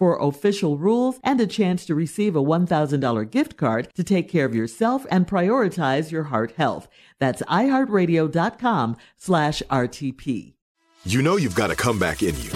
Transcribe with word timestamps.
for 0.00 0.18
official 0.18 0.78
rules 0.78 1.20
and 1.22 1.38
a 1.42 1.46
chance 1.46 1.84
to 1.84 1.94
receive 1.94 2.34
a 2.34 2.42
$1,000 2.42 3.30
gift 3.30 3.58
card 3.58 3.86
to 3.94 4.02
take 4.02 4.30
care 4.30 4.46
of 4.46 4.54
yourself 4.54 5.04
and 5.10 5.26
prioritize 5.26 6.10
your 6.10 6.24
heart 6.24 6.52
health. 6.56 6.88
That's 7.18 7.42
iHeartRadio.com 7.42 8.96
slash 9.18 9.62
RTP. 9.70 10.54
You 11.04 11.22
know 11.22 11.36
you've 11.36 11.54
got 11.54 11.70
a 11.70 11.76
comeback 11.76 12.22
in 12.22 12.34
you. 12.40 12.50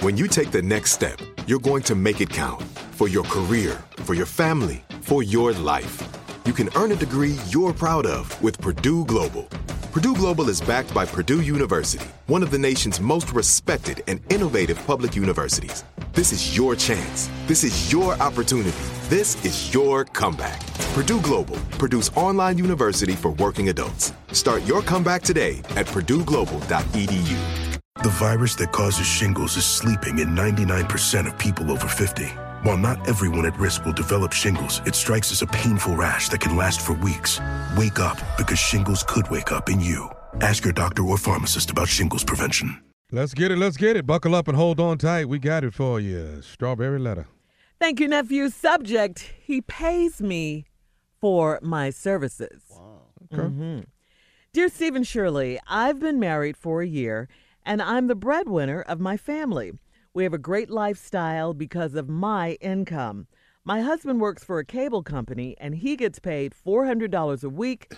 When 0.00 0.18
you 0.18 0.28
take 0.28 0.50
the 0.50 0.60
next 0.60 0.92
step, 0.92 1.18
you're 1.46 1.58
going 1.70 1.82
to 1.84 1.94
make 1.94 2.20
it 2.20 2.28
count 2.28 2.62
for 2.92 3.08
your 3.08 3.24
career, 3.24 3.82
for 4.04 4.12
your 4.14 4.26
family, 4.26 4.84
for 5.00 5.22
your 5.22 5.52
life. 5.54 6.06
You 6.44 6.52
can 6.52 6.68
earn 6.76 6.92
a 6.92 6.96
degree 6.96 7.36
you're 7.48 7.72
proud 7.72 8.04
of 8.04 8.24
with 8.42 8.60
Purdue 8.60 9.06
Global. 9.06 9.44
Purdue 9.92 10.14
Global 10.14 10.50
is 10.50 10.60
backed 10.60 10.92
by 10.92 11.06
Purdue 11.06 11.40
University, 11.40 12.06
one 12.26 12.42
of 12.42 12.50
the 12.50 12.58
nation's 12.58 13.00
most 13.00 13.32
respected 13.32 14.02
and 14.06 14.20
innovative 14.30 14.78
public 14.86 15.16
universities. 15.16 15.82
This 16.12 16.32
is 16.32 16.56
your 16.56 16.74
chance. 16.74 17.30
This 17.46 17.62
is 17.62 17.92
your 17.92 18.14
opportunity. 18.20 18.76
This 19.08 19.44
is 19.44 19.72
your 19.72 20.04
comeback. 20.04 20.60
Purdue 20.92 21.20
Global, 21.20 21.56
Purdue's 21.78 22.10
online 22.16 22.58
university 22.58 23.12
for 23.12 23.30
working 23.32 23.68
adults. 23.68 24.12
Start 24.32 24.64
your 24.66 24.82
comeback 24.82 25.22
today 25.22 25.58
at 25.76 25.86
purdueglobal.edu. 25.86 27.78
The 28.02 28.08
virus 28.08 28.56
that 28.56 28.72
causes 28.72 29.06
shingles 29.06 29.56
is 29.56 29.64
sleeping 29.64 30.18
in 30.18 30.30
99% 30.30 31.28
of 31.28 31.38
people 31.38 31.70
over 31.70 31.86
50. 31.86 32.24
While 32.64 32.76
not 32.76 33.08
everyone 33.08 33.46
at 33.46 33.56
risk 33.56 33.84
will 33.84 33.92
develop 33.92 34.32
shingles, 34.32 34.82
it 34.86 34.96
strikes 34.96 35.30
as 35.30 35.42
a 35.42 35.46
painful 35.46 35.94
rash 35.94 36.28
that 36.30 36.40
can 36.40 36.56
last 36.56 36.80
for 36.80 36.94
weeks. 36.94 37.40
Wake 37.76 38.00
up 38.00 38.18
because 38.36 38.58
shingles 38.58 39.04
could 39.06 39.30
wake 39.30 39.52
up 39.52 39.68
in 39.68 39.78
you. 39.80 40.10
Ask 40.40 40.64
your 40.64 40.72
doctor 40.72 41.04
or 41.04 41.18
pharmacist 41.18 41.70
about 41.70 41.88
shingles 41.88 42.24
prevention. 42.24 42.89
Let's 43.12 43.34
get 43.34 43.50
it, 43.50 43.58
let's 43.58 43.76
get 43.76 43.96
it. 43.96 44.06
Buckle 44.06 44.36
up 44.36 44.46
and 44.46 44.56
hold 44.56 44.78
on 44.78 44.96
tight. 44.98 45.28
We 45.28 45.40
got 45.40 45.64
it 45.64 45.74
for 45.74 45.98
you. 45.98 46.42
Strawberry 46.42 47.00
letter. 47.00 47.26
Thank 47.80 47.98
you, 47.98 48.06
nephew. 48.06 48.48
Subject, 48.50 49.32
he 49.42 49.60
pays 49.60 50.20
me 50.22 50.66
for 51.20 51.58
my 51.60 51.90
services. 51.90 52.62
Wow. 52.70 53.02
Okay. 53.32 53.42
Mhm. 53.42 53.86
Dear 54.52 54.68
Stephen 54.68 55.02
Shirley, 55.02 55.58
I've 55.66 55.98
been 55.98 56.20
married 56.20 56.56
for 56.56 56.82
a 56.82 56.86
year 56.86 57.28
and 57.66 57.82
I'm 57.82 58.06
the 58.06 58.14
breadwinner 58.14 58.82
of 58.82 59.00
my 59.00 59.16
family. 59.16 59.72
We 60.14 60.22
have 60.22 60.34
a 60.34 60.38
great 60.38 60.70
lifestyle 60.70 61.52
because 61.52 61.96
of 61.96 62.08
my 62.08 62.52
income. 62.60 63.26
My 63.64 63.80
husband 63.80 64.20
works 64.20 64.44
for 64.44 64.58
a 64.58 64.64
cable 64.64 65.02
company 65.02 65.56
and 65.58 65.74
he 65.74 65.96
gets 65.96 66.20
paid 66.20 66.54
$400 66.54 67.44
a 67.44 67.48
week, 67.48 67.92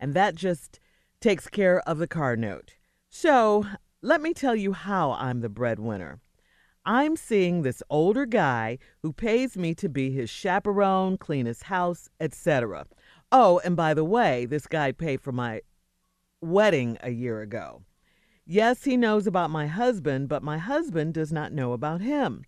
and 0.00 0.14
that 0.14 0.34
just 0.34 0.80
takes 1.20 1.48
care 1.48 1.80
of 1.88 1.98
the 1.98 2.06
car 2.08 2.34
note. 2.36 2.74
So, 3.08 3.64
let 4.04 4.20
me 4.20 4.34
tell 4.34 4.54
you 4.54 4.74
how 4.74 5.12
I'm 5.12 5.40
the 5.40 5.48
breadwinner. 5.48 6.20
I'm 6.84 7.16
seeing 7.16 7.62
this 7.62 7.82
older 7.88 8.26
guy 8.26 8.76
who 9.00 9.14
pays 9.14 9.56
me 9.56 9.74
to 9.76 9.88
be 9.88 10.10
his 10.10 10.28
chaperone, 10.28 11.16
clean 11.16 11.46
his 11.46 11.62
house, 11.62 12.10
etc. 12.20 12.84
Oh, 13.32 13.62
and 13.64 13.74
by 13.74 13.94
the 13.94 14.04
way, 14.04 14.44
this 14.44 14.66
guy 14.66 14.92
paid 14.92 15.22
for 15.22 15.32
my 15.32 15.62
wedding 16.42 16.98
a 17.00 17.08
year 17.08 17.40
ago. 17.40 17.82
Yes, 18.44 18.84
he 18.84 18.98
knows 18.98 19.26
about 19.26 19.48
my 19.48 19.68
husband, 19.68 20.28
but 20.28 20.42
my 20.42 20.58
husband 20.58 21.14
does 21.14 21.32
not 21.32 21.54
know 21.54 21.72
about 21.72 22.02
him. 22.02 22.44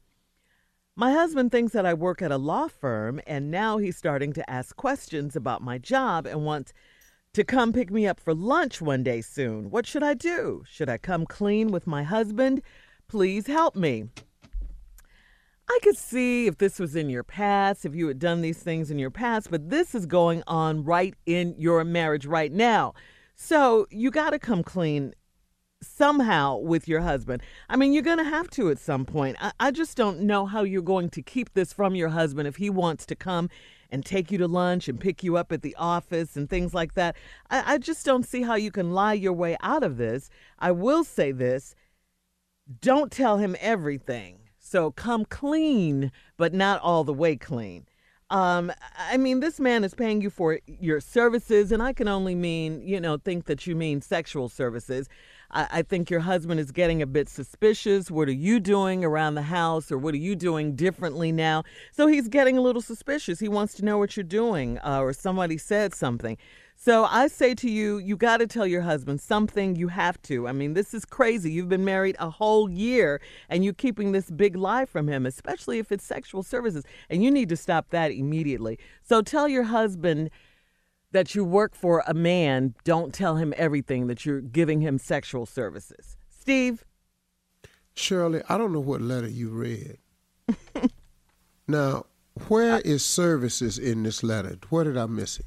My 0.95 1.13
husband 1.13 1.53
thinks 1.53 1.73
that 1.73 1.87
I 1.87 1.95
work 1.95 2.21
at 2.21 2.31
a 2.31 2.37
law 2.37 2.69
firm, 2.69 3.19
and 3.27 3.51
now 3.51 3.79
he's 3.79 3.97
starting 3.97 4.35
to 4.35 4.51
ask 4.51 4.77
questions 4.77 5.35
about 5.35 5.63
my 5.63 5.79
job 5.79 6.27
and 6.27 6.45
wants 6.45 6.75
to 7.37 7.45
come 7.45 7.71
pick 7.71 7.91
me 7.91 8.07
up 8.07 8.19
for 8.19 8.33
lunch 8.33 8.81
one 8.81 9.03
day 9.03 9.21
soon. 9.21 9.69
What 9.69 9.87
should 9.87 10.03
I 10.03 10.15
do? 10.15 10.65
Should 10.67 10.89
I 10.89 10.97
come 10.97 11.27
clean 11.27 11.71
with 11.71 11.87
my 11.87 12.03
husband? 12.03 12.63
Please 13.09 13.47
help 13.47 13.77
me. 13.77 14.09
I 15.69 15.79
could 15.83 15.99
see 15.99 16.47
if 16.47 16.57
this 16.57 16.79
was 16.79 16.97
in 16.97 17.11
your 17.11 17.25
past, 17.25 17.85
if 17.85 17.95
you 17.95 18.09
had 18.09 18.19
done 18.19 18.41
these 18.41 18.63
things 18.63 18.91
in 18.91 18.99
your 18.99 19.11
past, 19.11 19.51
but 19.51 19.69
this 19.69 19.95
is 19.95 20.07
going 20.07 20.45
on 20.47 20.83
right 20.83 21.13
in 21.27 21.55
your 21.59 21.85
marriage 21.85 22.25
right 22.25 22.51
now. 22.51 22.95
So 23.35 23.87
you 23.91 24.11
got 24.11 24.31
to 24.31 24.39
come 24.39 24.63
clean 24.63 25.13
somehow 25.83 26.57
with 26.57 26.89
your 26.89 27.03
husband. 27.03 27.43
I 27.69 27.77
mean, 27.77 27.93
you're 27.93 28.03
going 28.03 28.17
to 28.17 28.25
have 28.25 28.49
to 28.53 28.71
at 28.71 28.79
some 28.79 29.05
point. 29.05 29.37
I, 29.43 29.53
I 29.61 29.71
just 29.73 29.95
don't 29.95 30.21
know 30.21 30.47
how 30.47 30.63
you're 30.63 30.81
going 30.81 31.11
to 31.11 31.21
keep 31.21 31.53
this 31.53 31.75
from 31.75 31.95
your 31.95 32.09
husband 32.09 32.49
if 32.49 32.57
he 32.57 32.71
wants 32.71 33.05
to 33.05 33.15
come 33.15 33.51
and 33.91 34.05
take 34.05 34.31
you 34.31 34.39
to 34.39 34.49
lunch 34.49 34.89
and 34.89 35.01
pick 35.01 35.23
you 35.23 35.37
up 35.37 35.53
at 35.53 35.63
the 35.63 35.75
office 35.77 36.37
and 36.37 36.49
things 36.49 36.75
like 36.75 36.95
that. 36.95 37.17
I, 37.51 37.75
I 37.75 37.79
just 37.79 38.05
don't 38.05 38.27
see 38.27 38.43
how 38.43 38.55
you 38.55 38.71
can 38.71 38.93
lie 38.93 39.15
your 39.15 39.33
way 39.33 39.57
out 39.63 39.83
of 39.83 39.97
this. 39.97 40.31
I 40.59 40.73
will 40.73 41.05
say 41.05 41.33
this 41.33 41.75
don't 42.81 43.13
tell 43.13 43.39
him 43.39 43.57
everything. 43.61 44.39
So 44.59 44.91
come 44.91 45.25
clean, 45.25 46.11
but 46.37 46.53
not 46.53 46.81
all 46.81 47.05
the 47.05 47.15
way 47.15 47.37
clean. 47.37 47.87
Um, 48.31 48.73
I 48.99 49.17
mean, 49.17 49.39
this 49.39 49.61
man 49.61 49.85
is 49.85 49.95
paying 49.95 50.21
you 50.21 50.31
for 50.31 50.59
your 50.67 51.01
services, 51.01 51.71
and 51.71 51.81
I 51.81 51.93
can 51.93 52.09
only 52.09 52.35
mean, 52.35 52.83
you 52.83 53.01
know, 53.01 53.19
think 53.19 53.45
that 53.45 53.69
you 53.69 53.77
mean 53.77 54.01
sexual 54.01 54.49
services. 54.49 55.09
I, 55.51 55.67
I 55.71 55.83
think 55.83 56.11
your 56.11 56.21
husband 56.21 56.61
is 56.61 56.71
getting 56.71 57.03
a 57.03 57.07
bit 57.07 57.29
suspicious. 57.29 58.11
What 58.11 58.29
are 58.29 58.33
you 58.33 58.61
doing 58.61 59.05
around 59.05 59.35
the 59.35 59.43
house, 59.43 59.93
or 59.93 59.99
what 59.99 60.15
are 60.15 60.19
you 60.19 60.37
doing 60.37 60.75
differently 60.75 61.33
now? 61.33 61.65
So 61.93 62.07
he's 62.07 62.29
getting 62.29 62.59
a 62.59 62.61
little 62.61 62.83
suspicious. 62.83 63.41
He 63.41 63.49
wants 63.49 63.75
to 63.75 63.85
know 63.85 63.99
what 63.99 64.17
you're 64.17 64.25
doing, 64.25 64.79
uh, 64.79 65.01
or 65.01 65.13
somebody 65.13 65.59
said 65.59 65.95
something. 65.95 66.37
So 66.79 67.07
I 67.07 67.29
say 67.29 67.55
to 67.55 67.71
you, 67.71 67.97
you 67.97 68.17
got 68.17 68.37
to 68.37 68.47
tell 68.47 68.67
your 68.67 68.83
husband 68.83 69.21
something. 69.21 69.77
You 69.77 69.89
have 69.89 70.21
to. 70.23 70.47
I 70.47 70.53
mean, 70.53 70.75
this 70.75 70.93
is 70.93 71.07
crazy. 71.07 71.51
You've 71.51 71.71
been 71.71 71.87
married 71.87 72.17
a 72.19 72.29
whole 72.29 72.69
year 72.69 73.21
and 73.49 73.65
you're 73.65 73.73
keeping 73.73 74.13
this 74.13 74.31
big 74.31 74.57
lie 74.57 74.85
from 74.85 75.09
him, 75.09 75.25
especially 75.25 75.79
if 75.79 75.91
it's 75.91 76.05
sexual 76.05 76.43
services. 76.43 76.85
And 77.09 77.25
you 77.25 77.31
need 77.31 77.49
to 77.49 77.57
stop 77.57 77.89
that 77.91 78.13
immediately. 78.13 78.79
So 79.03 79.23
tell 79.23 79.49
your 79.49 79.65
husband 79.65 80.31
that 81.13 81.35
you 81.35 81.45
work 81.45 81.75
for 81.75 82.03
a 82.07 82.15
man. 82.15 82.75
Don't 82.85 83.15
tell 83.15 83.37
him 83.37 83.55
everything 83.57 84.07
that 84.09 84.27
you're 84.27 84.41
giving 84.41 84.81
him 84.81 84.99
sexual 84.99 85.47
services. 85.47 86.17
Steve? 86.31 86.85
Shirley, 87.95 88.43
I 88.49 88.59
don't 88.59 88.73
know 88.73 88.81
what 88.81 89.01
letter 89.01 89.29
you 89.29 89.51
read. 89.51 89.99
now, 91.69 92.07
where 92.49 92.81
is 92.81 93.05
services 93.05 93.79
in 93.79 94.03
this 94.03 94.23
letter? 94.23 94.59
Where 94.69 94.85
did 94.85 94.97
I 94.97 95.07
miss 95.07 95.41
it? 95.41 95.47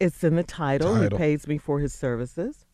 It's 0.00 0.22
in 0.22 0.36
the 0.36 0.44
title. 0.44 0.94
He 0.94 1.08
pays 1.08 1.48
me 1.48 1.58
for 1.58 1.80
his 1.80 1.92
services, 1.92 2.64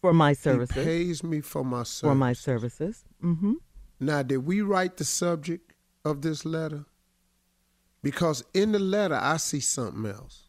for 0.00 0.12
my 0.12 0.32
services. 0.32 0.76
He 0.76 0.84
pays 0.84 1.22
me 1.22 1.40
for 1.40 1.64
my 1.64 1.84
service. 1.84 2.00
For 2.00 2.14
my 2.16 2.32
services. 2.32 3.04
Mm-hmm. 3.22 3.54
Now, 4.00 4.22
did 4.22 4.38
we 4.38 4.62
write 4.62 4.96
the 4.96 5.04
subject 5.04 5.72
of 6.04 6.22
this 6.22 6.44
letter? 6.44 6.84
Because 8.02 8.44
in 8.52 8.72
the 8.72 8.78
letter, 8.80 9.18
I 9.20 9.36
see 9.36 9.60
something 9.60 10.10
else. 10.10 10.45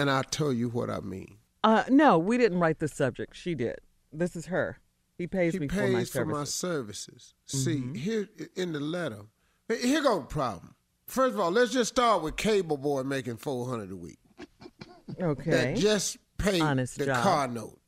And 0.00 0.10
I'll 0.10 0.24
tell 0.24 0.52
you 0.52 0.70
what 0.70 0.88
I 0.88 1.00
mean. 1.00 1.36
Uh, 1.62 1.84
no, 1.90 2.18
we 2.18 2.38
didn't 2.38 2.58
write 2.58 2.78
the 2.78 2.88
subject. 2.88 3.36
She 3.36 3.54
did. 3.54 3.76
This 4.10 4.34
is 4.34 4.46
her. 4.46 4.78
He 5.18 5.26
pays 5.26 5.52
he 5.52 5.58
me 5.58 5.68
pays 5.68 6.08
for 6.08 6.24
my 6.24 6.44
services. 6.44 7.34
services. 7.44 7.64
See, 7.64 7.98
here 7.98 8.26
in 8.56 8.72
the 8.72 8.80
letter, 8.80 9.26
here 9.68 10.02
go 10.02 10.20
the 10.20 10.24
problem. 10.24 10.74
First 11.06 11.34
of 11.34 11.40
all, 11.40 11.50
let's 11.50 11.70
just 11.70 11.92
start 11.92 12.22
with 12.22 12.36
Cable 12.36 12.78
Boy 12.78 13.02
making 13.02 13.36
400 13.36 13.90
a 13.90 13.96
week. 13.96 14.18
Okay. 15.20 15.50
That 15.50 15.76
just 15.76 16.16
paid 16.38 16.62
Honest 16.62 16.96
the 16.98 17.06
job. 17.06 17.22
car 17.22 17.48
note. 17.48 17.78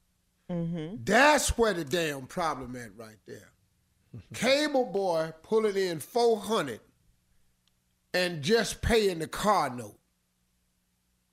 Mm-hmm. 0.50 0.96
That's 1.04 1.56
where 1.56 1.72
the 1.72 1.84
damn 1.84 2.26
problem 2.26 2.76
at 2.76 2.94
right 2.96 3.16
there. 3.26 3.52
Cable 4.34 4.84
boy 4.84 5.32
pulling 5.42 5.76
in 5.76 6.00
four 6.00 6.38
hundred 6.38 6.80
and 8.12 8.42
just 8.42 8.82
paying 8.82 9.20
the 9.20 9.26
car 9.26 9.70
note. 9.70 9.98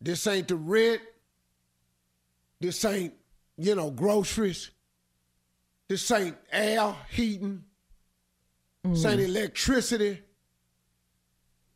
This 0.01 0.25
ain't 0.28 0.48
the 0.48 0.56
rent. 0.56 1.01
This 2.62 2.84
ain't, 2.86 3.13
you 3.57 3.75
know, 3.75 3.92
groceries. 3.92 4.72
This 5.88 6.10
ain't 6.12 6.38
air, 6.51 6.96
heating. 7.10 7.63
This 8.84 9.06
ain't 9.06 9.19
mm. 9.19 9.25
electricity. 9.25 10.22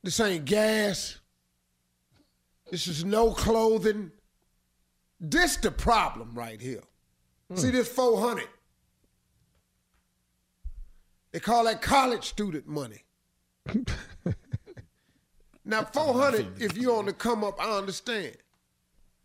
This 0.03 0.19
ain't 0.19 0.45
gas. 0.45 1.19
This 2.69 2.87
is 2.87 3.05
no 3.05 3.31
clothing. 3.31 4.11
This 5.19 5.57
the 5.57 5.71
problem 5.71 6.33
right 6.33 6.61
here. 6.61 6.83
Mm. 7.51 7.59
See 7.59 7.71
this 7.71 7.87
400. 7.87 8.47
They 11.31 11.39
call 11.39 11.63
that 11.63 11.81
college 11.81 12.25
student 12.25 12.67
money. 12.67 13.03
now 15.65 15.83
400 15.83 16.61
if 16.61 16.77
you 16.77 16.95
on 16.95 17.05
the 17.05 17.13
come 17.13 17.43
up 17.43 17.61
I 17.61 17.77
understand. 17.77 18.37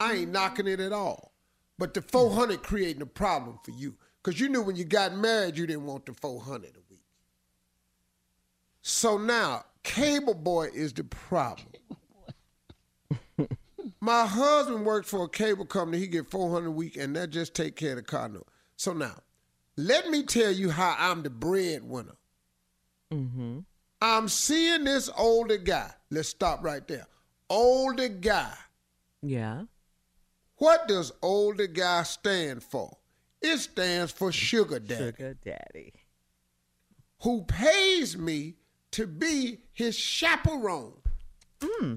I 0.01 0.15
ain't 0.15 0.33
knocking 0.33 0.67
it 0.67 0.81
at 0.81 0.93
all. 0.93 1.33
But 1.79 1.95
the 1.95 2.03
400 2.03 2.63
creating 2.63 3.03
a 3.03 3.07
problem 3.07 3.59
for 3.65 3.73
you 3.73 3.97
cuz 4.23 4.39
you 4.41 4.49
knew 4.49 4.63
when 4.63 4.77
you 4.77 4.85
got 4.85 5.15
married 5.15 5.57
you 5.57 5.67
didn't 5.67 5.87
want 5.87 6.07
the 6.07 6.13
400 6.15 6.71
a 6.77 6.81
week. 6.91 7.05
So 8.83 9.19
now 9.19 9.65
cable 9.83 10.35
boy 10.35 10.69
is 10.75 10.93
the 10.93 11.05
problem. 11.05 11.73
My 14.01 14.27
husband 14.27 14.85
works 14.85 15.09
for 15.11 15.25
a 15.25 15.29
cable 15.29 15.65
company. 15.65 15.99
He 15.99 16.07
get 16.07 16.31
400 16.31 16.69
a 16.69 16.71
week, 16.71 16.97
and 16.97 17.17
that 17.17 17.31
just 17.31 17.55
take 17.55 17.77
care 17.77 17.91
of 17.91 17.97
the 17.97 18.03
car 18.03 18.29
note. 18.29 18.47
So 18.77 18.93
now, 18.93 19.17
let 19.77 20.09
me 20.09 20.23
tell 20.23 20.53
you 20.53 20.71
how 20.71 20.95
I'm 20.99 21.23
the 21.23 21.31
breadwinner. 21.31 22.17
Mm-hmm. 23.13 23.61
I'm 24.01 24.29
seeing 24.29 24.85
this 24.85 25.11
older 25.17 25.57
guy. 25.57 25.91
Let's 26.11 26.29
stop 26.31 26.63
right 26.65 26.87
there. 26.89 27.07
Older 27.51 28.09
guy. 28.09 28.53
Yeah. 29.23 29.63
What 30.57 30.89
does 30.89 31.13
older 31.23 31.67
guy 31.67 32.03
stand 32.05 32.63
for? 32.63 32.97
It 33.41 33.59
stands 33.59 34.11
for 34.13 34.33
sugar 34.33 34.81
daddy, 34.81 35.05
Sugar 35.05 35.35
daddy. 35.45 35.93
who 37.23 37.43
pays 37.45 38.17
me 38.19 38.55
to 38.93 39.07
be 39.07 39.59
his 39.73 39.97
chaperone. 39.97 40.95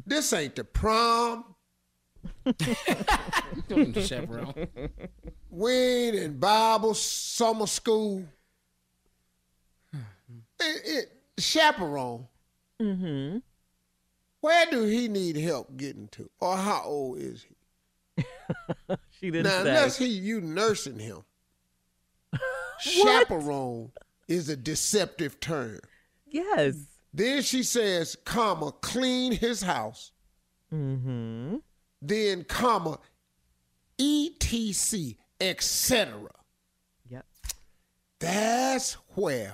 This 0.05 0.33
ain't 0.33 0.55
the 0.55 0.63
prom. 0.63 1.55
Doing 3.67 3.91
the 3.93 4.03
chaperone. 4.05 4.67
Wayne 5.49 6.15
and 6.15 6.39
Bible 6.39 6.93
summer 6.93 7.67
school. 7.67 8.25
It, 10.63 10.81
it, 10.85 11.41
chaperone. 11.41 12.27
Mm-hmm. 12.79 13.39
Where 14.41 14.65
do 14.69 14.83
he 14.85 15.07
need 15.07 15.37
help 15.37 15.77
getting 15.77 16.07
to, 16.09 16.29
or 16.39 16.57
how 16.57 16.83
old 16.83 17.19
is 17.19 17.45
he? 17.47 18.25
She 19.19 19.29
didn't 19.29 19.43
now, 19.43 19.63
say. 19.63 19.69
unless 19.69 19.97
he 19.97 20.07
you 20.07 20.41
nursing 20.41 20.97
him, 20.97 21.23
chaperone 22.79 23.91
is 24.27 24.49
a 24.49 24.55
deceptive 24.55 25.39
term. 25.39 25.79
yes. 26.27 26.75
Then 27.13 27.41
she 27.43 27.61
says, 27.61 28.15
comma, 28.25 28.71
clean 28.71 29.33
his 29.33 29.61
house. 29.61 30.11
Mm-hmm. 30.73 31.57
Then, 32.01 32.45
comma, 32.45 32.99
etc. 33.99 35.15
etc. 35.39 36.29
Yep. 37.09 37.25
That's 38.19 38.93
where 39.15 39.53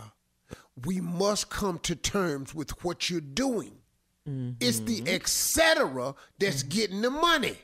we 0.85 1.01
must 1.01 1.49
come 1.49 1.79
to 1.79 1.95
terms 1.95 2.53
with 2.53 2.83
what 2.83 3.09
you're 3.09 3.21
doing. 3.21 3.79
It's 4.59 4.79
the 4.79 5.01
mm-hmm. 5.01 5.15
etc. 5.15 6.15
that's 6.39 6.63
mm-hmm. 6.63 6.69
getting 6.69 7.01
the 7.01 7.09
money. 7.09 7.57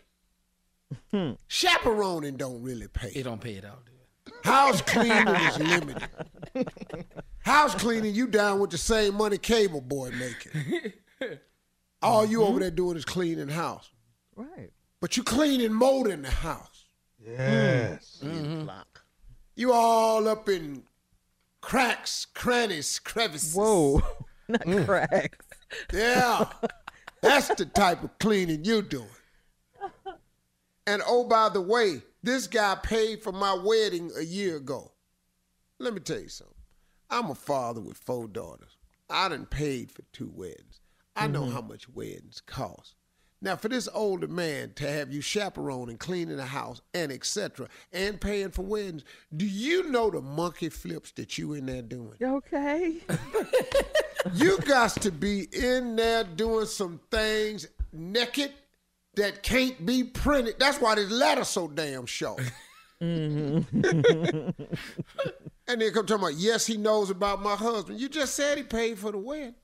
Hmm. 1.12 1.31
Chaperoning 1.48 2.38
don't 2.38 2.62
really 2.62 2.88
pay. 2.88 3.10
It 3.10 3.24
don't 3.24 3.42
pay 3.42 3.56
it 3.56 3.65
out. 3.65 3.83
dude. 3.86 4.33
House 4.44 4.81
cleaning 4.86 5.27
is 5.27 5.60
limited. 5.60 6.10
House 7.39 7.75
cleaning, 7.75 8.15
you 8.15 8.27
down 8.27 8.60
with 8.60 8.69
the 8.69 8.77
same 8.77 9.15
money 9.15 9.38
cable 9.38 9.81
boy 9.81 10.12
making. 10.12 10.94
All 12.01 12.25
you 12.25 12.39
mm-hmm. 12.39 12.50
over 12.50 12.60
there 12.60 12.71
doing 12.71 12.98
is 12.98 13.06
cleaning 13.06 13.48
house. 13.48 13.89
Right. 14.36 14.71
But 15.00 15.18
you 15.18 15.24
cleaning 15.24 15.74
more 15.74 16.07
than 16.07 16.21
the 16.21 16.30
house. 16.30 16.86
Yes. 17.25 18.21
You 19.56 19.71
all 19.71 20.27
up 20.27 20.50
in 20.50 20.83
cracks, 21.62 22.25
crannies, 22.25 23.00
crevices. 23.00 23.56
Whoa. 23.56 24.01
Not 24.48 24.62
mm. 24.62 24.86
cracks. 24.86 25.38
Yeah. 25.94 26.46
That's 27.22 27.48
the 27.50 27.66
type 27.66 28.04
of 28.04 28.18
cleaning 28.20 28.66
you 28.66 28.81
doing. 28.81 29.08
And 30.86 31.02
oh, 31.08 31.24
by 31.24 31.50
the 31.50 31.62
way, 31.62 32.02
this 32.22 32.48
guy 32.48 32.75
paid 32.75 33.24
for 33.24 33.31
my 33.31 33.54
wedding 33.54 34.12
a 34.18 34.24
year 34.24 34.58
ago. 34.58 34.92
Let 35.80 35.94
me 35.94 36.00
tell 36.02 36.20
you 36.20 36.30
something. 36.30 36.56
I'm 37.10 37.30
a 37.30 37.36
father 37.36 37.80
with 37.80 37.98
four 37.98 38.28
daughters. 38.28 38.78
I 39.10 39.30
done 39.30 39.46
paid 39.46 39.92
for 39.92 40.02
two 40.12 40.31
weddings. 40.34 40.81
I 41.16 41.28
know 41.28 41.44
mm-hmm. 41.44 41.54
how 41.54 41.62
much 41.62 41.88
weddings 41.88 42.42
cost. 42.46 42.96
Now, 43.42 43.58
for 43.58 43.68
this 43.68 43.90
older 43.94 44.30
man 44.30 44.72
to 44.75 44.88
have 44.90 45.12
you 45.12 45.20
chaperoning, 45.20 45.98
cleaning 45.98 46.38
the 46.38 46.46
house, 46.46 46.81
and 46.94 47.12
etc., 47.12 47.68
and 47.92 48.20
paying 48.20 48.52
for 48.52 48.62
weddings, 48.62 49.04
do 49.36 49.46
you 49.46 49.90
know 49.92 50.10
the 50.10 50.22
monkey 50.22 50.70
flips 50.70 51.12
that 51.12 51.38
you 51.38 51.54
in 51.54 51.66
there 51.66 51.81
doing? 51.81 52.16
Okay. 52.22 53.02
You 54.34 54.58
got 54.60 54.92
to 55.02 55.12
be 55.12 55.48
in 55.52 55.96
there 55.96 56.24
doing 56.24 56.66
some 56.66 57.00
things 57.12 57.68
naked 57.92 58.54
that 59.15 59.44
can't 59.44 59.86
be 59.86 60.03
printed. 60.03 60.56
That's 60.60 60.80
why 60.80 60.96
this 60.96 61.12
letter's 61.12 61.50
so 61.50 61.68
damn 61.68 62.06
short. 62.06 62.42
and 63.01 63.65
then 65.68 65.92
come 65.94 66.06
talking 66.06 66.15
about, 66.15 66.36
yes, 66.36 66.65
he 66.65 66.77
knows 66.77 67.10
about 67.10 67.42
my 67.42 67.56
husband. 67.56 68.00
You 68.00 68.10
just 68.10 68.36
said 68.36 68.58
he 68.58 68.63
paid 68.63 68.98
for 68.98 69.12
the 69.12 69.18
wedding. 69.18 69.56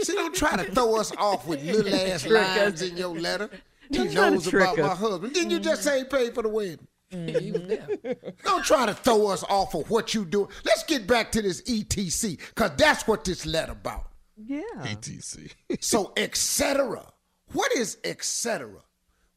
See, 0.00 0.14
don't 0.14 0.34
try 0.34 0.56
to 0.56 0.70
throw 0.72 0.96
us 0.96 1.12
off 1.16 1.46
with 1.46 1.62
little 1.64 1.94
ass 1.94 2.26
lines 2.26 2.82
in 2.82 2.96
your 2.96 3.14
letter. 3.18 3.50
He 3.90 3.98
Don't 3.98 4.12
try 4.12 4.24
to 4.26 4.30
knows 4.30 4.46
about 4.46 4.78
my 4.78 4.94
husband. 4.94 5.34
Didn't 5.34 5.50
you 5.50 5.58
just 5.60 5.82
say 5.82 5.98
he 5.98 6.04
paid 6.04 6.34
for 6.34 6.42
the 6.42 6.48
wedding? 6.48 6.86
Mm-hmm. 7.14 7.38
He 7.38 7.52
was 7.52 7.62
there. 7.62 8.16
Don't 8.44 8.64
try 8.64 8.86
to 8.86 8.94
throw 8.94 9.28
us 9.28 9.44
off 9.44 9.74
of 9.74 9.88
what 9.90 10.14
you 10.14 10.24
do. 10.24 10.48
Let's 10.64 10.82
get 10.84 11.06
back 11.06 11.32
to 11.32 11.42
this 11.42 11.62
ETC, 11.62 12.38
because 12.54 12.72
that's 12.76 13.06
what 13.06 13.24
this 13.24 13.46
letter 13.46 13.72
about. 13.72 14.10
Yeah. 14.36 14.62
ETC. 14.82 15.52
So, 15.80 16.12
etc. 16.16 17.04
What 17.52 17.72
is 17.76 17.98
etc.? 18.04 18.70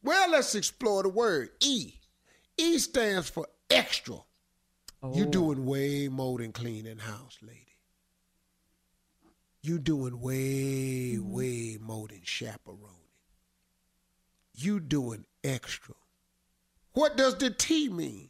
Well, 0.02 0.30
let's 0.30 0.54
explore 0.54 1.02
the 1.02 1.08
word 1.08 1.50
E. 1.60 1.94
E 2.56 2.78
stands 2.78 3.28
for 3.28 3.46
extra. 3.70 4.16
You're 5.02 5.26
oh. 5.26 5.30
doing 5.30 5.66
way 5.66 6.08
more 6.08 6.38
than 6.38 6.52
cleaning 6.52 6.98
house, 6.98 7.38
lady. 7.42 7.64
You're 9.62 9.78
doing 9.78 10.20
way, 10.20 11.14
mm-hmm. 11.16 11.32
way 11.32 11.78
more 11.80 12.08
than 12.08 12.22
chaperoning. 12.24 12.88
You're 14.54 14.80
doing 14.80 15.24
extra. 15.44 15.94
What 16.98 17.16
does 17.16 17.36
the 17.36 17.50
T 17.50 17.88
mean? 17.88 18.28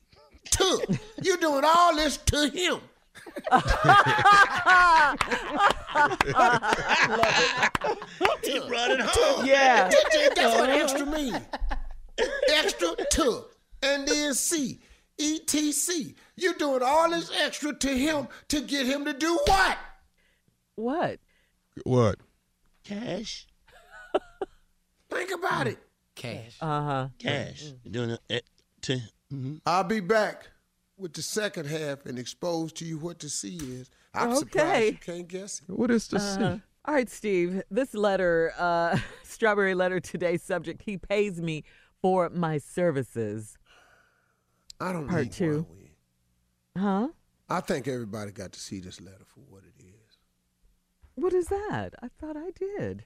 To. 0.51 0.99
You're 1.23 1.39
doing 1.39 1.65
all 1.65 1.97
this 1.97 2.19
to 2.19 2.51
him. 2.51 2.81
Keep 8.43 8.71
running 8.71 9.01
home. 9.01 9.47
Yeah. 9.47 9.89
That's 9.89 10.55
what 10.55 10.69
uh-huh. 10.69 10.83
extra 10.83 11.07
mean. 11.07 11.41
Extra 12.51 12.89
to. 13.13 13.45
And 13.83 14.07
then 14.07 14.35
C. 14.35 14.81
ETC. 15.19 16.15
You're 16.37 16.53
doing 16.53 16.83
all 16.83 17.09
this 17.09 17.31
extra 17.41 17.73
to 17.73 17.89
him 17.89 18.29
to 18.49 18.61
get 18.61 18.85
him 18.85 19.07
to 19.07 19.15
do 19.15 19.39
what? 19.47 19.79
What? 20.75 21.21
What? 21.85 22.17
Cash. 22.85 23.47
Think 25.11 25.31
about 25.33 25.69
it. 25.69 25.79
Cash. 26.15 26.59
Uh 26.61 26.83
huh. 26.83 27.09
Cash. 27.19 27.73
You're 27.83 27.93
doing 27.93 28.11
it 28.11 28.21
eh, 28.29 28.41
to. 28.83 29.01
mhm. 29.33 29.61
I'll 29.67 29.85
be 29.85 30.01
back 30.01 30.49
with 30.97 31.13
the 31.13 31.23
second 31.23 31.67
half 31.67 32.07
and 32.07 32.19
expose 32.19 32.73
to 32.75 32.85
you 32.85 32.99
what 32.99 33.19
the 33.21 33.29
C 33.29 33.57
is. 33.57 33.91
I'm 34.15 34.35
surprised 34.35 34.57
Okay. 34.71 34.87
you 34.91 34.99
can't 34.99 35.29
guess 35.29 35.61
it. 35.69 35.71
What 35.73 35.91
is 35.91 36.09
the 36.09 36.19
C? 36.19 36.43
Uh, 36.43 36.59
All 36.87 36.95
right, 36.95 37.09
Steve. 37.11 37.63
This 37.71 37.95
letter, 37.95 38.53
uh, 38.59 38.99
strawberry 39.23 39.75
letter 39.75 40.01
today, 40.01 40.37
subject: 40.39 40.83
He 40.83 40.97
pays 40.97 41.41
me 41.41 41.65
for 42.01 42.31
my 42.31 42.59
services. 42.59 43.57
I 44.81 44.93
don't 44.93 45.09
Part 45.09 45.23
need 45.25 45.33
two. 45.33 45.67
one. 45.69 46.83
Huh? 46.83 47.09
I 47.51 47.61
think 47.61 47.89
everybody 47.89 48.31
got 48.31 48.53
to 48.53 48.61
see 48.61 48.81
this 48.81 49.01
letter 49.01 49.25
for 49.27 49.41
what 49.49 49.65
it 49.65 49.83
is. 49.83 50.19
What 51.17 51.33
is 51.33 51.47
that? 51.49 51.95
I 52.03 52.09
thought 52.21 52.37
I 52.37 52.51
did. 52.55 53.05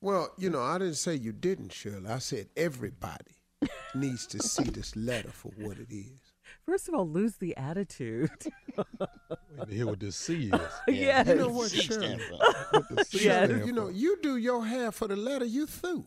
Well, 0.00 0.30
you 0.36 0.50
know, 0.50 0.60
I 0.62 0.78
didn't 0.78 0.94
say 0.96 1.14
you 1.14 1.32
didn't, 1.32 1.72
Shirley. 1.72 2.08
I 2.10 2.18
said 2.18 2.48
everybody 2.56 3.35
needs 3.94 4.26
to 4.28 4.38
see 4.40 4.64
this 4.64 4.94
letter 4.96 5.30
for 5.30 5.48
what 5.58 5.78
it 5.78 5.88
is. 5.90 6.32
First 6.64 6.88
of 6.88 6.94
all, 6.94 7.08
lose 7.08 7.36
the 7.36 7.56
attitude. 7.56 8.30
Wait 8.76 9.68
to 9.68 9.74
hear 9.74 9.86
what 9.86 10.00
this 10.00 10.16
C 10.16 10.50
is. 10.52 10.60
yes. 10.88 11.28
You 11.28 11.34
know 11.36 11.48
what, 11.48 11.70
C 11.70 11.80
Shirley? 11.80 12.18
stand. 12.18 12.22
What 12.70 12.88
the 12.88 13.04
C 13.04 13.24
Yes. 13.24 13.50
You 13.66 13.72
know, 13.72 13.88
you 13.88 14.18
do 14.22 14.36
your 14.36 14.64
hair 14.64 14.92
for 14.92 15.08
the 15.08 15.16
letter, 15.16 15.44
you 15.44 15.66
through. 15.66 16.06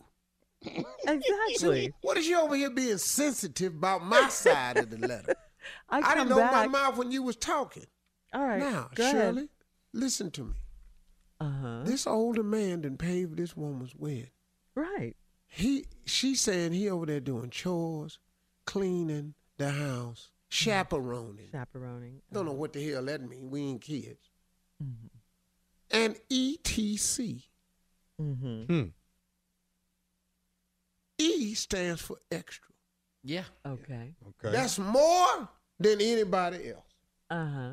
Exactly. 1.06 1.92
What 2.02 2.18
is 2.18 2.28
you 2.28 2.38
over 2.38 2.54
here 2.54 2.70
being 2.70 2.98
sensitive 2.98 3.74
about 3.74 4.04
my 4.04 4.28
side 4.28 4.76
of 4.76 4.90
the 4.90 4.98
letter? 4.98 5.34
I, 5.88 6.00
I, 6.00 6.14
didn't 6.14 6.30
know 6.30 6.36
back. 6.36 6.52
my 6.52 6.66
mouth 6.66 6.96
when 6.96 7.10
you 7.10 7.22
was 7.22 7.36
talking. 7.36 7.86
All 8.32 8.44
right. 8.44 8.58
now, 8.58 8.88
go 8.94 9.10
Shirley, 9.10 9.48
listen 9.92 10.30
to 10.32 10.44
me. 10.44 10.54
Uh 11.40 11.50
huh. 11.62 11.80
This 11.84 12.06
older 12.06 12.42
man 12.42 12.82
done 12.82 12.96
paved 12.96 13.36
this 13.36 13.56
woman's 13.56 13.94
way. 13.94 14.32
Right. 14.74 15.16
He, 15.50 15.84
she's 16.06 16.40
saying 16.40 16.72
he 16.72 16.88
over 16.88 17.06
there 17.06 17.20
doing 17.20 17.50
chores, 17.50 18.18
cleaning 18.66 19.34
the 19.58 19.70
house, 19.70 20.30
chaperoning. 20.48 21.48
Chaperoning. 21.52 22.22
Don't 22.32 22.46
know 22.46 22.52
what 22.52 22.72
the 22.72 22.88
hell 22.88 23.04
that 23.04 23.20
means. 23.20 23.50
We 23.50 23.60
ain't 23.62 23.80
kids. 23.80 24.30
Mm-hmm. 24.82 25.06
And 25.90 26.16
ETC. 26.30 27.42
Mm-hmm. 28.22 28.62
Hmm. 28.62 28.88
E 31.18 31.54
stands 31.54 32.00
for 32.00 32.16
extra. 32.30 32.72
Yeah. 33.24 33.44
Okay. 33.66 34.14
Okay. 34.28 34.52
That's 34.52 34.78
more 34.78 35.48
than 35.78 36.00
anybody 36.00 36.70
else. 36.70 36.94
Uh 37.28 37.46
huh. 37.46 37.72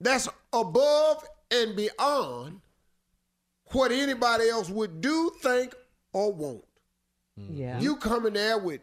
That's 0.00 0.28
above 0.52 1.24
and 1.50 1.76
beyond 1.76 2.60
what 3.72 3.92
anybody 3.92 4.48
else 4.48 4.70
would 4.70 5.00
do, 5.00 5.32
think, 5.42 5.74
or 6.12 6.32
want. 6.32 6.64
Yeah. 7.36 7.80
You 7.80 7.96
coming 7.96 8.34
there 8.34 8.58
with 8.58 8.80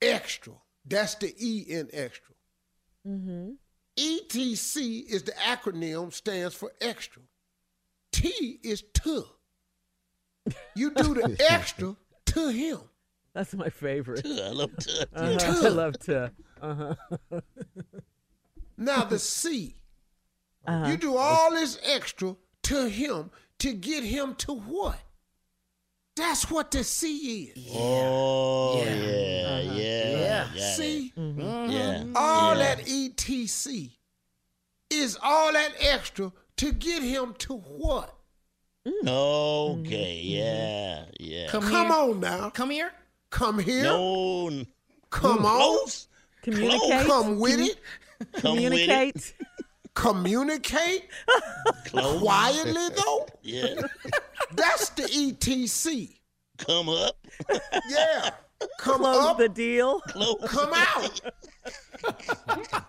extra. 0.00 0.54
That's 0.84 1.14
the 1.14 1.34
E 1.38 1.60
in 1.68 1.88
extra. 1.92 2.34
Mm-hmm. 3.06 3.50
ETC 3.96 5.04
is 5.08 5.22
the 5.22 5.32
acronym, 5.32 6.12
stands 6.12 6.54
for 6.54 6.72
extra. 6.80 7.22
T 8.12 8.58
is 8.62 8.82
to. 9.02 9.24
You 10.74 10.92
do 10.94 11.14
the 11.14 11.36
extra 11.50 11.96
to 12.26 12.48
him. 12.48 12.80
That's 13.34 13.54
my 13.54 13.70
favorite. 13.70 14.26
I 14.26 14.50
love 14.50 14.70
touch. 14.76 15.08
Uh-huh. 15.14 15.60
I 15.66 15.68
love 15.68 15.98
to. 16.00 16.32
Uh 16.60 16.74
huh. 17.30 17.40
Now 18.76 19.04
the 19.04 19.18
C. 19.18 19.76
Uh-huh. 20.66 20.90
You 20.90 20.96
do 20.96 21.16
all 21.16 21.52
this 21.52 21.78
extra 21.84 22.36
to 22.64 22.88
him 22.88 23.30
to 23.60 23.72
get 23.72 24.04
him 24.04 24.34
to 24.36 24.54
what? 24.54 24.98
That's 26.16 26.50
what 26.50 26.70
the 26.70 26.84
C 26.84 27.52
is. 27.56 27.70
Oh, 27.74 28.82
yeah, 28.84 28.94
Yeah. 28.94 29.48
Uh-huh. 29.48 29.74
yeah, 29.74 30.18
Yeah. 30.18 30.44
Got 30.44 30.56
it. 30.56 30.60
See? 30.76 31.12
Yeah. 31.16 31.22
Mm-hmm. 31.22 31.40
Mm-hmm. 31.42 32.12
All 32.16 32.56
yeah. 32.56 32.74
that 32.74 32.86
ETC 32.86 33.90
is 34.90 35.18
all 35.22 35.52
that 35.52 35.72
extra 35.80 36.30
to 36.58 36.72
get 36.72 37.02
him 37.02 37.34
to 37.38 37.54
what? 37.56 38.14
Mm. 38.86 39.08
Okay, 39.08 40.20
mm-hmm. 40.22 40.36
yeah, 40.36 41.04
yeah. 41.20 41.46
Come, 41.48 41.62
Come 41.62 41.90
on 41.92 42.20
now. 42.20 42.50
Come 42.50 42.70
here. 42.70 42.92
Come 43.30 43.58
here. 43.58 43.84
No, 43.84 44.48
n- 44.48 44.66
Come 45.10 45.38
on. 45.38 45.56
close. 45.56 46.08
Communicate. 46.42 47.06
Come 47.06 47.38
with 47.38 47.60
it. 47.60 47.78
Come 48.40 48.56
with 48.56 48.72
it. 48.72 48.80
Communicate. 48.82 49.34
Communicate 49.94 51.08
Close. 51.86 52.20
quietly 52.20 52.88
though. 52.96 53.26
Yeah. 53.42 53.74
That's 54.52 54.90
the 54.90 55.02
ETC. 55.02 56.16
Come 56.58 56.88
up. 56.88 57.16
Yeah. 57.88 58.30
Come 58.78 59.00
Close 59.00 59.26
up. 59.26 59.38
the 59.38 59.48
deal. 59.48 60.00
Close. 60.02 60.36
Come 60.46 60.72
out. 60.72 61.20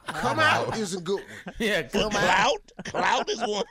Come 0.06 0.40
out 0.40 0.78
is 0.78 0.94
a 0.96 1.02
good 1.02 1.22
one. 1.46 1.56
Yeah. 1.58 1.88
For 1.88 2.00
Come 2.00 2.16
out. 2.16 2.60
clout. 2.86 2.86
Clout 2.86 3.30
is 3.30 3.40
one. 3.40 3.64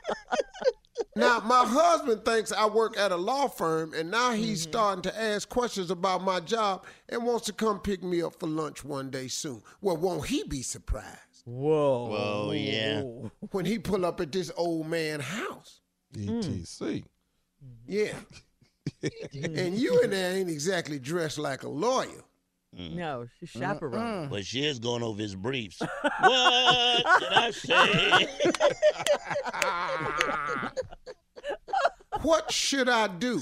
Now, 1.15 1.39
my 1.39 1.65
husband 1.65 2.25
thinks 2.25 2.51
I 2.51 2.65
work 2.65 2.97
at 2.97 3.11
a 3.11 3.15
law 3.15 3.47
firm, 3.47 3.93
and 3.93 4.11
now 4.11 4.31
he's 4.31 4.63
mm-hmm. 4.63 4.71
starting 4.71 5.01
to 5.03 5.21
ask 5.21 5.47
questions 5.47 5.91
about 5.91 6.23
my 6.23 6.39
job 6.39 6.85
and 7.07 7.23
wants 7.23 7.45
to 7.45 7.53
come 7.53 7.79
pick 7.79 8.03
me 8.03 8.21
up 8.21 8.39
for 8.39 8.47
lunch 8.47 8.83
one 8.83 9.09
day 9.09 9.27
soon. 9.27 9.61
Well, 9.81 9.97
won't 9.97 10.27
he 10.27 10.43
be 10.43 10.61
surprised 10.61 11.32
Whoa. 11.45 12.07
Whoa, 12.07 12.51
yeah. 12.51 13.03
when 13.51 13.65
he 13.65 13.79
pull 13.79 14.05
up 14.05 14.21
at 14.21 14.31
this 14.31 14.51
old 14.55 14.87
man 14.87 15.19
house? 15.19 15.81
ETC. 16.15 16.79
Mm-hmm. 16.79 17.03
Yeah. 17.87 18.13
Mm-hmm. 19.01 19.57
and 19.57 19.75
you 19.75 20.01
in 20.01 20.09
there 20.09 20.35
ain't 20.35 20.49
exactly 20.49 20.99
dressed 20.99 21.37
like 21.37 21.63
a 21.63 21.69
lawyer. 21.69 22.23
Mm. 22.77 22.95
No, 22.95 23.27
she's 23.39 23.49
chaperone. 23.49 24.29
But 24.29 24.45
she 24.45 24.65
is 24.65 24.79
going 24.79 25.03
over 25.03 25.21
his 25.21 25.35
briefs. 25.35 25.79
what 26.19 27.19
did 27.19 27.33
I 27.33 27.51
say? 27.51 28.27
What 32.21 32.51
should 32.51 32.87
I 32.87 33.07
do? 33.07 33.41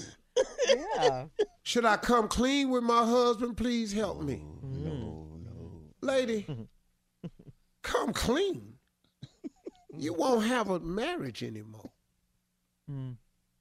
Yeah. 0.67 1.25
Should 1.61 1.85
I 1.85 1.97
come 1.97 2.27
clean 2.27 2.69
with 2.71 2.83
my 2.83 3.05
husband? 3.05 3.57
Please 3.57 3.93
help 3.93 4.21
me. 4.21 4.43
no, 4.63 5.27
no. 5.43 5.81
Lady, 6.01 6.47
come 7.91 8.13
clean. 8.13 8.73
You 9.97 10.13
won't 10.13 10.45
have 10.45 10.69
a 10.69 10.79
marriage 10.79 11.43
anymore. 11.43 11.91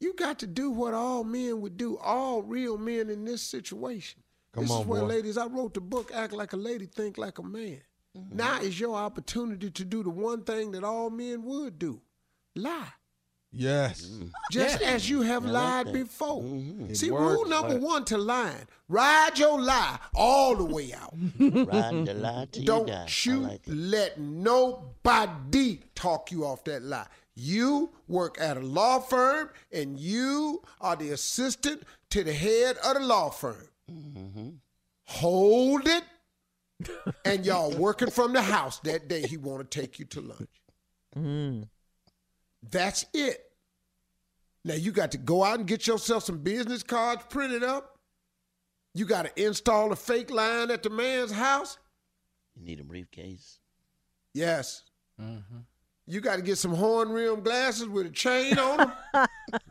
You 0.01 0.15
got 0.15 0.39
to 0.39 0.47
do 0.47 0.71
what 0.71 0.95
all 0.95 1.25
men 1.25 1.61
would 1.61 1.77
do, 1.77 1.99
all 1.99 2.43
real 2.43 2.79
men 2.79 3.11
in 3.11 3.25
this 3.25 3.43
situation. 3.43 4.23
Come 4.55 4.65
this 4.65 4.73
on, 4.73 4.81
is 4.83 4.87
where, 4.87 5.03
boy. 5.03 5.07
ladies, 5.09 5.37
I 5.37 5.47
wrote 5.47 5.75
the 5.75 5.81
book, 5.81 6.11
Act 6.15 6.33
Like 6.33 6.53
a 6.53 6.57
Lady, 6.57 6.87
Think 6.87 7.19
Like 7.19 7.39
a 7.39 7.43
Man. 7.43 7.83
Mm-hmm. 8.17 8.37
Now 8.37 8.61
is 8.61 8.81
your 8.81 8.97
opportunity 8.97 9.71
to 9.71 9.85
do 9.85 10.03
the 10.03 10.11
one 10.11 10.43
thing 10.43 10.73
that 10.73 10.85
all 10.85 11.11
men 11.11 11.43
would 11.45 11.79
do 11.79 12.01
lie. 12.57 12.93
Yes. 13.53 14.03
Mm-hmm. 14.07 14.27
Just 14.53 14.81
as 14.81 15.11
you 15.11 15.23
have 15.23 15.45
lied 15.45 15.87
that. 15.89 15.93
before. 15.93 16.43
Mm-hmm. 16.43 16.91
It 16.91 16.97
See, 16.97 17.11
works 17.11 17.35
rule 17.35 17.47
number 17.47 17.75
like- 17.75 17.83
one 17.83 18.05
to 18.07 18.17
lying 18.19 18.67
ride 18.89 19.39
your 19.39 19.61
lie 19.61 19.99
all 20.15 20.55
the 20.57 20.65
way 20.65 20.93
out. 20.95 21.13
Riding 21.39 22.05
the 22.05 22.15
lie 22.15 22.47
till 22.53 22.65
Don't 22.65 22.87
die. 22.87 23.07
you 23.25 23.37
like 23.41 23.63
let 23.67 24.19
nobody 24.21 25.81
talk 25.95 26.31
you 26.31 26.45
off 26.47 26.65
that 26.65 26.83
lie. 26.83 27.07
You 27.35 27.91
work 28.09 28.37
at 28.41 28.57
a 28.57 28.61
law 28.61 28.99
firm 29.01 29.51
and 29.73 29.99
you 29.99 30.63
are 30.81 30.97
the 30.97 31.11
assistant 31.11 31.83
to 32.11 32.23
the 32.25 32.33
head 32.33 32.77
of 32.85 32.95
the 32.95 33.01
law 33.01 33.31
firm. 33.31 33.69
Mm-hmm. 33.91 34.49
Hold 35.07 35.89
it. 35.89 36.05
and 37.25 37.45
y'all 37.45 37.71
working 37.77 38.11
from 38.11 38.33
the 38.33 38.43
house 38.43 38.79
that 38.81 39.09
day 39.09 39.27
he 39.27 39.37
want 39.37 39.69
to 39.71 39.81
take 39.81 39.99
you 39.99 40.05
to 40.07 40.21
lunch. 40.21 40.51
Mm. 41.17 41.69
That's 42.69 43.07
it. 43.15 43.45
Now 44.65 44.75
you 44.75 44.93
got 44.93 45.13
to 45.13 45.19
go 45.19 45.43
out 45.43 45.59
and 45.59 45.67
get 45.67 45.87
yourself 45.87 46.25
some 46.25 46.39
business 46.39 46.83
cards 46.83 47.23
printed 47.31 47.63
up. 47.65 47.99
You 48.95 49.07
got 49.07 49.25
to 49.27 49.43
install 49.43 49.93
a 49.93 49.97
fake 49.97 50.31
line 50.31 50.71
at 50.71 50.83
the 50.83 50.91
man's 50.91 51.31
house. 51.33 51.79
You 52.57 52.65
need 52.67 52.81
a 52.81 52.85
briefcase. 52.85 53.59
Yes. 54.35 54.83
Mm-hmm. 55.21 55.59
You 56.07 56.21
got 56.21 56.37
to 56.37 56.43
get 56.43 56.59
some 56.59 56.75
horn 56.75 57.11
rim 57.11 57.41
glasses 57.41 57.89
with 57.89 58.07
a 58.07 58.11
chain 58.11 58.59
on 58.59 58.79
them, 58.79 58.93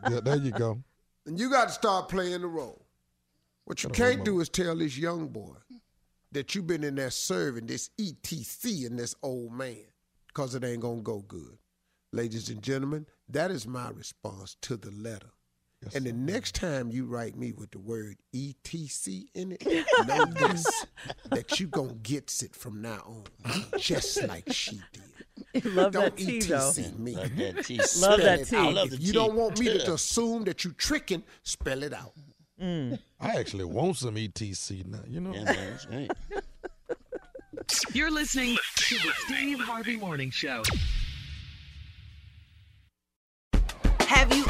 Yeah, 0.09 0.19
there 0.21 0.37
you 0.37 0.51
go. 0.51 0.79
and 1.25 1.37
you 1.39 1.49
got 1.49 1.67
to 1.67 1.73
start 1.73 2.07
playing 2.07 2.41
the 2.41 2.47
role. 2.47 2.85
What 3.65 3.83
you 3.83 3.89
can't 3.89 4.23
do 4.25 4.39
is 4.39 4.49
tell 4.49 4.75
this 4.75 4.97
young 4.97 5.27
boy 5.27 5.55
that 6.31 6.55
you've 6.55 6.65
been 6.65 6.83
in 6.83 6.95
there 6.95 7.11
serving 7.11 7.67
this 7.67 7.89
ETC 7.99 8.87
and 8.87 8.97
this 8.97 9.13
old 9.21 9.51
man, 9.51 9.83
because 10.27 10.55
it 10.55 10.63
ain't 10.63 10.81
gonna 10.81 11.01
go 11.01 11.19
good. 11.27 11.57
Ladies 12.11 12.49
and 12.49 12.61
gentlemen, 12.61 13.05
that 13.27 13.51
is 13.51 13.67
my 13.67 13.89
response 13.89 14.55
to 14.63 14.77
the 14.77 14.91
letter. 14.91 15.29
Yes, 15.83 15.95
and 15.95 16.05
the 16.05 16.09
sir. 16.09 16.15
next 16.15 16.55
time 16.55 16.89
you 16.91 17.05
write 17.05 17.37
me 17.37 17.53
with 17.53 17.71
the 17.71 17.79
word 17.79 18.17
ETC 18.35 19.27
in 19.33 19.53
it, 19.53 19.63
know 20.07 20.25
this 20.25 20.85
that 21.29 21.59
you 21.59 21.67
gonna 21.67 21.93
get 22.03 22.35
it 22.43 22.53
from 22.55 22.81
now 22.81 23.23
on, 23.45 23.63
just 23.77 24.21
like 24.27 24.51
she 24.51 24.81
did. 24.91 25.65
Love 25.65 25.93
Don't 25.93 26.15
that 26.15 26.17
tea, 26.17 26.39
though. 26.41 26.71
Me. 26.97 27.15
Love 27.15 27.35
that 27.37 27.63
tea. 27.65 27.79
Love 28.01 28.19
that 28.19 28.39
it 28.41 28.47
tea. 28.49 28.57
love 28.57 28.87
If 28.91 28.99
you 28.99 29.07
tea. 29.07 29.11
don't 29.13 29.35
want 29.35 29.57
me 29.59 29.65
to 29.79 29.93
assume 29.93 30.43
that 30.45 30.65
you 30.65 30.73
tricking, 30.73 31.23
spell 31.43 31.81
it 31.83 31.93
out. 31.93 32.13
Mm. 32.61 32.99
I 33.21 33.39
actually 33.39 33.63
want 33.63 33.95
some 33.97 34.15
ETC 34.15 34.85
now. 34.85 34.99
You 35.07 35.21
know. 35.21 35.33
Yeah, 35.33 35.43
man, 35.45 35.69
that's 35.71 35.85
great. 35.85 36.11
You're 37.93 38.11
listening 38.11 38.57
to 38.75 38.95
the 38.95 39.11
Steve 39.25 39.59
Harvey 39.61 39.95
Morning 39.95 40.31
Show. 40.31 40.63